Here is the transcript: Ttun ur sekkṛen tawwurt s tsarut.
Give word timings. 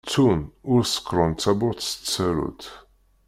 Ttun 0.05 0.39
ur 0.71 0.81
sekkṛen 0.85 1.33
tawwurt 1.35 1.81
s 1.89 1.91
tsarut. 1.95 2.63